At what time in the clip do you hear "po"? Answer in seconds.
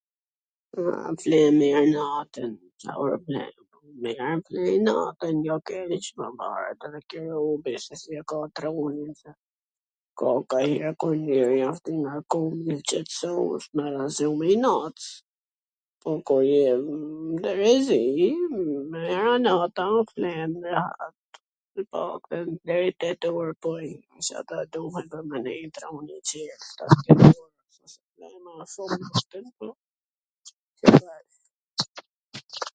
6.19-6.25, 16.01-16.09, 23.65-23.71